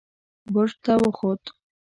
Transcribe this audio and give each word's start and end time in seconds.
برج 0.53 0.71
ته 0.83 0.93
وخوت. 1.03 1.41